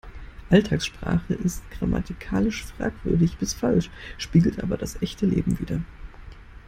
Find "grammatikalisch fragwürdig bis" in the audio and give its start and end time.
1.77-3.53